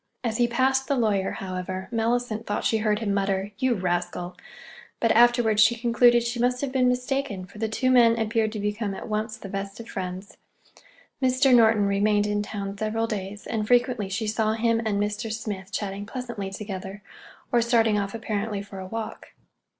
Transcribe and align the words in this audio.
As 0.23 0.37
he 0.37 0.47
passed 0.47 0.87
the 0.87 0.95
lawyer, 0.95 1.29
however, 1.33 1.87
Mellicent 1.91 2.47
thought 2.47 2.63
she 2.65 2.79
heard 2.79 2.97
him 2.97 3.13
mutter, 3.13 3.51
"You 3.59 3.75
rascal!" 3.75 4.35
But 4.99 5.11
afterwards 5.11 5.61
she 5.61 5.75
concluded 5.75 6.23
she 6.23 6.39
must 6.39 6.61
have 6.61 6.71
been 6.71 6.87
mistaken, 6.87 7.45
for 7.45 7.59
the 7.59 7.69
two 7.69 7.91
men 7.91 8.17
appeared 8.17 8.51
to 8.53 8.59
become 8.59 8.95
at 8.95 9.07
once 9.07 9.37
the 9.37 9.47
best 9.47 9.79
of 9.79 9.87
friends. 9.87 10.37
Mr. 11.21 11.53
Norton 11.53 11.85
remained 11.85 12.25
in 12.25 12.41
town 12.41 12.75
several 12.79 13.05
days, 13.05 13.45
and 13.45 13.67
frequently 13.67 14.09
she 14.09 14.25
saw 14.25 14.53
him 14.53 14.79
and 14.87 14.99
Mr. 14.99 15.31
Smith 15.31 15.71
chatting 15.71 16.07
pleasantly 16.07 16.49
together, 16.49 17.03
or 17.51 17.61
starting 17.61 17.99
off 17.99 18.15
apparently 18.15 18.63
for 18.63 18.79
a 18.79 18.87
walk. 18.87 19.33